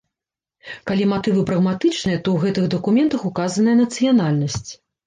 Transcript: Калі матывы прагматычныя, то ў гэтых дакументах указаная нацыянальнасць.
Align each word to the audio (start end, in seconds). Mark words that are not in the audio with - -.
Калі 0.91 1.03
матывы 1.11 1.43
прагматычныя, 1.51 2.23
то 2.25 2.35
ў 2.39 2.45
гэтых 2.47 2.65
дакументах 2.77 3.21
указаная 3.31 3.81
нацыянальнасць. 3.85 4.69